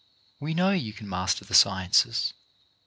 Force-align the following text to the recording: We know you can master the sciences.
We 0.39 0.55
know 0.55 0.71
you 0.71 0.93
can 0.93 1.07
master 1.07 1.45
the 1.45 1.53
sciences. 1.53 2.33